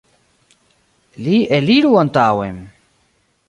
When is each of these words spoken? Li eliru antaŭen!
Li 1.27 1.35
eliru 1.59 1.95
antaŭen! 2.07 2.61